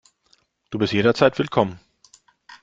Du 0.71 0.79
bist 0.79 0.93
jederzeit 0.93 1.37
willkommen. 1.37 1.79